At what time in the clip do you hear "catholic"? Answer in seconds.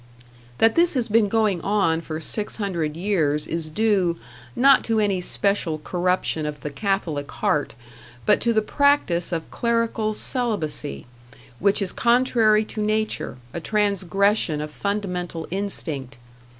6.71-7.29